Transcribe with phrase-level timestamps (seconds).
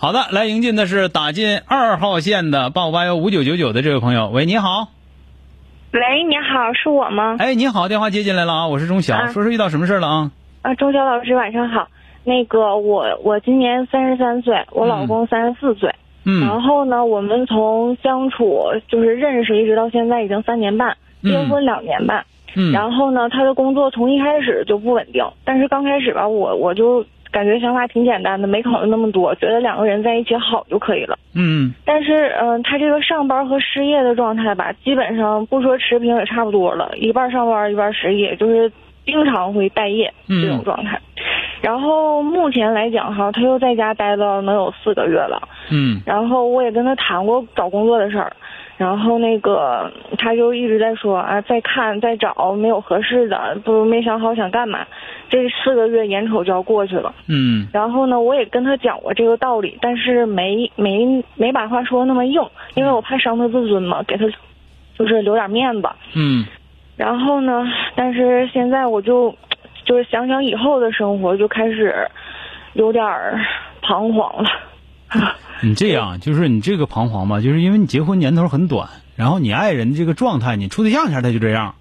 [0.00, 4.86] 好的，来迎进的是打进二号线的八五八幺五九九九的这位朋友，喂，你好，
[5.92, 7.34] 喂，你好，是我吗？
[7.40, 10.30] 哎，你好，电话接进来了啊，我是钟晓，啊说说遇到什么事儿了啊？
[10.62, 11.88] 啊，钟晓老师，晚上好。
[12.22, 15.92] 那个，我我今年三十三岁，我老公三十四岁。
[16.24, 22.24] 嗯然后呢，我们从相处就是认识一直到现在已经三年半，嗯结婚两年半。
[22.54, 31.18] 嗯，然后呢，他的工作从一开始就不稳定，但是刚开始吧，我我就感觉想法挺简单的，没考虑那么多，觉得两个人在一起好就可以了。
[31.34, 38.72] 嗯但是，嗯、他这个上班和失业的状态吧，基本上不说持平也差不多了，一半上班一半失业，就是
[39.04, 41.00] 经常会待业嗯这种状态。
[41.60, 45.48] 然后目前来讲哈，他又在家待了能有四个月了。
[45.70, 48.32] 嗯然后我也跟他谈过找工作的事儿，
[48.78, 54.86] 然后那个他就一直在说啊，再看再找，没有合适的，不没想好想干嘛。
[55.28, 57.12] 这四个月眼瞅就要过去了。
[57.26, 62.40] 嗯然后呢，我也跟他讲过这个道理，但是没没没把话说那么硬，
[62.74, 64.24] 因为我怕伤他自尊嘛，给他
[64.96, 65.88] 就是留点面子。
[66.14, 66.46] 嗯
[66.96, 69.34] 然后呢，但是现在我就
[69.84, 72.08] 就是想想以后的生活，就开始
[72.74, 73.40] 有点儿
[73.82, 74.48] 彷徨了。
[75.62, 81.74] 你这样就是你这个彷徨吧，就是因为你结婚年头很短，然后你爱人这个状态，你处对象前他就这样，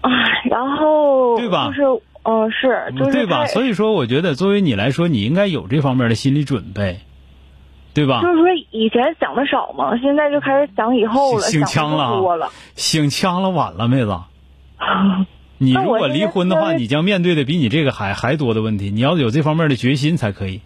[0.00, 0.10] 啊，
[0.50, 1.82] 然后对吧就是
[2.22, 3.46] 嗯、是就是对吧？
[3.46, 7.00] 所以说，我觉得作为你来说，你应该有这方面的心理准备，
[7.94, 8.20] 对吧？
[8.20, 12.50] 就是说以前想的少嘛，现在就开始想以后了，姓想的腔了多了。
[12.74, 14.14] 醒枪了，晚了，妹子。
[15.56, 18.90] 你如果离婚的话，你将面对的比你这个还还多的问题。
[18.90, 20.60] 你要有这方面的决心才可以。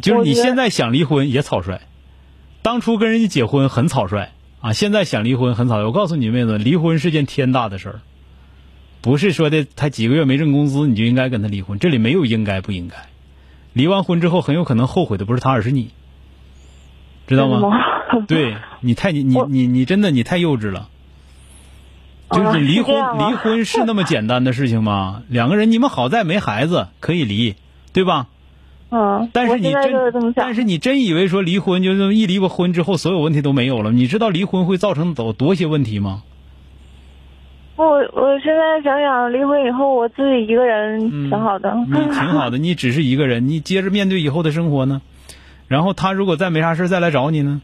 [0.00, 1.80] 就是你现在想离婚也草率，
[2.62, 5.84] 当初跟人家结婚很草率啊，现在想离婚很草率。
[5.84, 8.00] 我告诉你妹子，离婚是件天大的事儿，
[9.00, 12.96] 不是说的他几个月没挣工资你就应该跟他离婚，这里没有应该不应该。
[13.72, 15.90] 离完婚之后很有可能后悔的不是他，而是你，
[17.26, 17.60] 知道吗？
[17.60, 17.76] 吗？
[18.26, 20.88] 对你太你你你你真的你太幼稚了。
[22.30, 25.22] 就啊是离婚，离 婚是那么简单的事情吗？
[25.28, 27.54] 两个人你们好在没孩子，可以离，
[27.92, 28.26] 对吧？
[28.90, 30.32] 嗯，但是你真，想。
[30.34, 33.92] 但是你真以为说离婚就是一离过婚之后所有问题都没有了？
[33.92, 36.22] 你知道离婚会造成多多些问题吗？
[37.76, 41.72] 我我现在想想，离婚以后我自己一个人嗯挺好的。
[41.86, 45.00] 你挺好的，你只是一个人，你接着面对以后的生活呢。
[45.68, 47.60] 然后他如果再没啥事再来找你呢，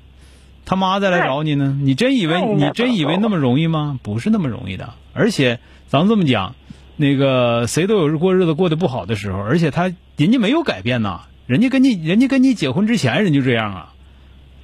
[0.67, 3.99] 他妈再来找你呢，你真以为你真以为那么容易吗？
[4.03, 4.91] 不是那么容易的。
[5.15, 5.59] 而且
[5.89, 6.55] 咱们这么讲，
[6.97, 13.95] 那个谁都有日过日子过得不好的时候，而且他人家没有改变呐，人家跟你人家跟你结婚之前人就这样啊，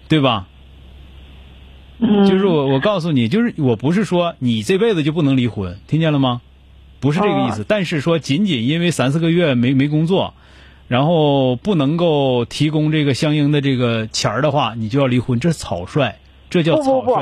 [0.08, 0.46] 对吧？
[1.98, 6.40] 嗯，就是我我告诉你，就是我不是说你这辈子就不能离婚，听见了吗？
[7.00, 10.34] 不是这个意思，但是说仅仅因为三四个月没没工作，
[10.86, 16.16] 然后不能够提供这个相应的这个钱儿的话，你就要离婚，这是草率，
[16.48, 17.14] 这叫不不不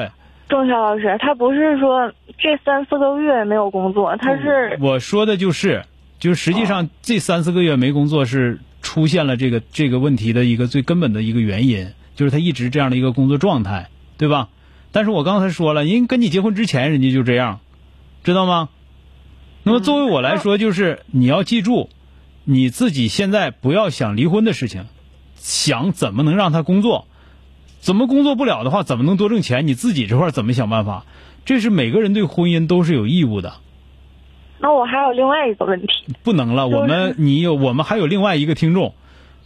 [0.49, 0.59] 草率。
[0.59, 5.85] 钟晓老师，他不是说这三四个月没有工作，他是我说的就是，
[6.19, 14.49] 就是实际上这三四个月没工作是出现了这个这个问题的一个最根本的一个原因，就是他一直这样的一个工作状态，对吧？
[14.91, 17.61] 但是我刚才说了，人跟你结婚之前人家就这样，
[18.25, 18.71] 知道吗？
[19.65, 21.91] 那么作为我来说，就是你要记住，
[22.45, 24.87] 你自己现在不要想离婚的事情，
[25.35, 27.07] 想怎么能让他工作，
[27.81, 29.67] 怎么工作不了的话，怎么能多挣钱？
[29.67, 31.05] 你自己这块儿怎么想办法？
[31.45, 33.55] 这是每个人对婚姻都是有义务的。
[34.59, 35.87] 那我还有另外一个问题，
[36.23, 38.93] 不能了，就是我们你有我们还有另外一个听众，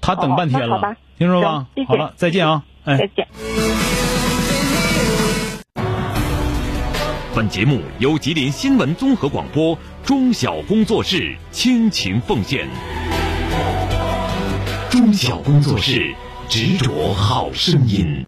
[0.01, 1.83] 他等半天了，哦好吧听说吧谢？
[1.83, 2.65] 谢好了，再见啊！
[2.85, 3.29] 哎，再见。
[7.35, 12.69] 本节目由吉林新闻综合广播中小工作室倾情奉献。
[14.91, 16.15] 中小工作室
[16.49, 18.21] 执着好声音。